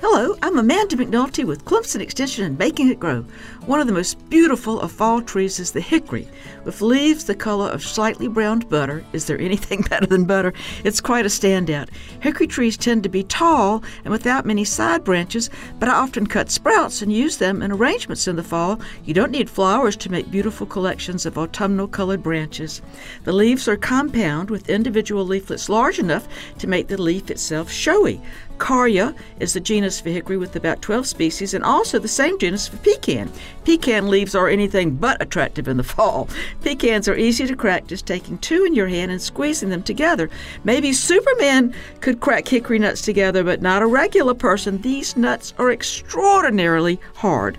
Hello, 0.00 0.36
I'm 0.42 0.58
Amanda 0.58 0.94
McNulty 0.94 1.42
with 1.42 1.64
Clemson 1.64 2.02
Extension 2.02 2.44
and 2.44 2.58
Making 2.58 2.90
It 2.90 3.00
Grow. 3.00 3.24
One 3.64 3.80
of 3.80 3.86
the 3.86 3.94
most 3.94 4.28
beautiful 4.28 4.78
of 4.78 4.92
fall 4.92 5.22
trees 5.22 5.58
is 5.58 5.72
the 5.72 5.80
hickory. 5.80 6.28
With 6.64 6.82
leaves 6.82 7.24
the 7.24 7.34
color 7.34 7.70
of 7.70 7.82
slightly 7.82 8.28
browned 8.28 8.68
butter, 8.68 9.02
is 9.14 9.24
there 9.24 9.40
anything 9.40 9.80
better 9.88 10.04
than 10.04 10.26
butter? 10.26 10.52
It's 10.84 11.00
quite 11.00 11.24
a 11.24 11.30
standout. 11.30 11.88
Hickory 12.20 12.46
trees 12.46 12.76
tend 12.76 13.04
to 13.04 13.08
be 13.08 13.22
tall 13.22 13.82
and 14.04 14.12
without 14.12 14.44
many 14.44 14.66
side 14.66 15.02
branches, 15.02 15.48
but 15.78 15.88
I 15.88 15.94
often 15.94 16.26
cut 16.26 16.50
sprouts 16.50 17.00
and 17.00 17.10
use 17.10 17.38
them 17.38 17.62
in 17.62 17.72
arrangements 17.72 18.28
in 18.28 18.36
the 18.36 18.42
fall. 18.42 18.78
You 19.06 19.14
don't 19.14 19.32
need 19.32 19.48
flowers 19.48 19.96
to 19.96 20.12
make 20.12 20.30
beautiful 20.30 20.66
collections 20.66 21.24
of 21.24 21.38
autumnal 21.38 21.88
colored 21.88 22.22
branches. 22.22 22.82
The 23.24 23.32
leaves 23.32 23.66
are 23.66 23.78
compound 23.78 24.50
with 24.50 24.68
individual 24.68 25.24
leaflets 25.24 25.70
large 25.70 25.98
enough 25.98 26.28
to 26.58 26.66
make 26.66 26.88
the 26.88 27.00
leaf 27.00 27.30
itself 27.30 27.70
showy. 27.70 28.20
Carya 28.58 29.14
is 29.40 29.52
the 29.52 29.60
genus 29.60 30.00
for 30.00 30.10
hickory 30.10 30.36
with 30.36 30.56
about 30.56 30.82
12 30.82 31.06
species 31.06 31.54
and 31.54 31.64
also 31.64 31.98
the 31.98 32.08
same 32.08 32.38
genus 32.38 32.68
for 32.68 32.76
pecan. 32.78 33.30
Pecan 33.64 34.08
leaves 34.08 34.34
are 34.34 34.48
anything 34.48 34.90
but 34.90 35.20
attractive 35.20 35.68
in 35.68 35.76
the 35.76 35.82
fall. 35.94 36.28
Pecans 36.62 37.08
are 37.08 37.16
easy 37.16 37.46
to 37.46 37.56
crack 37.56 37.86
just 37.86 38.06
taking 38.06 38.38
two 38.38 38.64
in 38.64 38.74
your 38.74 38.88
hand 38.88 39.10
and 39.10 39.20
squeezing 39.20 39.70
them 39.70 39.82
together. 39.82 40.30
Maybe 40.64 40.92
Superman 40.92 41.74
could 42.00 42.20
crack 42.20 42.48
hickory 42.48 42.78
nuts 42.78 43.02
together, 43.02 43.44
but 43.44 43.62
not 43.62 43.82
a 43.82 43.86
regular 43.86 44.34
person. 44.34 44.80
These 44.80 45.16
nuts 45.16 45.54
are 45.58 45.70
extraordinarily 45.70 47.00
hard. 47.14 47.58